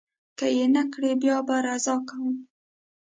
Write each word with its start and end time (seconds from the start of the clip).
که 0.37 0.45
نه 0.73 0.77
یې 0.85 0.89
کړي، 0.93 1.11
بیا 1.21 1.37
به 1.47 1.55
رضا 1.65 1.95
کوم. 2.09 2.35